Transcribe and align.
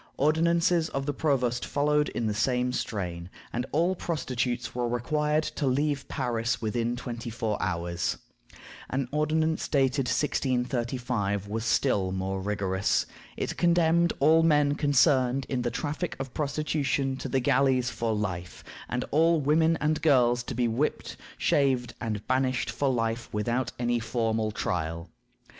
Ordinances 0.17 0.89
of 0.89 1.05
the 1.05 1.13
provost 1.13 1.63
followed 1.63 2.09
in 2.09 2.25
the 2.25 2.33
same 2.33 2.73
strain, 2.73 3.29
and 3.53 3.67
all 3.71 3.93
prostitutes 3.95 4.73
were 4.73 4.87
required 4.89 5.43
to 5.43 5.67
leave 5.67 6.07
Paris 6.07 6.59
within 6.59 6.95
twenty 6.95 7.29
four 7.29 7.61
hours. 7.61 8.17
An 8.89 9.07
ordinance 9.11 9.67
dated 9.67 10.07
1635 10.07 11.45
was 11.45 11.63
still 11.63 12.11
more 12.11 12.41
rigorous. 12.41 13.05
It 13.37 13.57
condemned 13.57 14.11
all 14.19 14.41
men 14.41 14.73
concerned 14.73 15.45
in 15.49 15.61
the 15.61 15.69
"traffic 15.69 16.15
of 16.19 16.33
prostitution" 16.33 17.15
to 17.17 17.29
the 17.29 17.39
galleys 17.39 17.91
for 17.91 18.11
life, 18.11 18.63
and 18.89 19.05
all 19.11 19.39
women 19.39 19.77
and 19.79 20.01
girls 20.01 20.41
to 20.45 20.55
be 20.55 20.67
"whipped, 20.67 21.15
shaved, 21.37 21.93
and 22.01 22.25
banished 22.25 22.71
for 22.71 22.89
life, 22.91 23.29
without 23.31 23.71
any 23.77 23.99
formal 23.99 24.49
trial." 24.49 25.11